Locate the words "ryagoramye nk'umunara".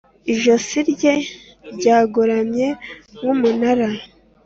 1.75-3.87